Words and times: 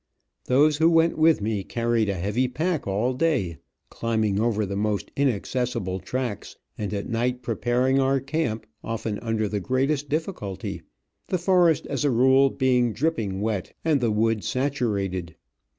Those 0.45 0.77
who 0.77 0.89
went 0.89 1.15
with 1.15 1.41
me 1.41 1.63
carried 1.63 2.09
a 2.09 2.15
heavy 2.15 2.47
pack 2.47 2.87
all 2.87 3.13
day, 3.13 3.59
climbing 3.91 4.39
over 4.39 4.65
the 4.65 4.75
most 4.75 5.11
inaccessible 5.15 5.99
tracks, 5.99 6.55
and 6.75 6.91
at 6.91 7.07
night 7.07 7.43
preparing 7.43 7.99
our 7.99 8.19
camp, 8.19 8.65
often 8.83 9.19
under 9.19 9.47
the 9.47 9.59
greatest 9.59 10.09
difficulty, 10.09 10.81
the 11.27 11.37
forest 11.37 11.85
as 11.85 12.03
a 12.03 12.09
rule, 12.09 12.49
being 12.49 12.93
dripping 12.93 13.41
wet 13.41 13.75
and 13.85 14.01
the 14.01 14.09
wood 14.09 14.43
saturated. 14.43 15.35